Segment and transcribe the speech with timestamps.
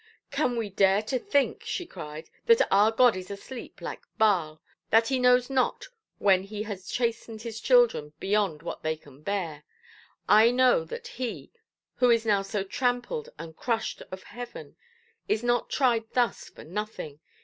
[0.31, 5.19] 'Can we dare to think', she cried, 'that our God is asleep like Baal—that He
[5.19, 9.63] knows not when He has chastened His children beyond what they can bear?
[10.27, 11.51] I know that he,
[11.97, 14.75] who is now so trampled and crushed of Heaven,
[15.27, 17.19] is not tried thus for nothing.